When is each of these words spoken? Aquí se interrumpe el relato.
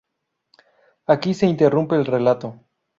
Aquí 1.05 1.35
se 1.35 1.45
interrumpe 1.45 1.95
el 1.95 2.05
relato. 2.07 2.59